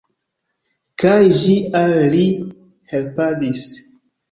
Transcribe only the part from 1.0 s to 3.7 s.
Kaj ĝi al li helpadis.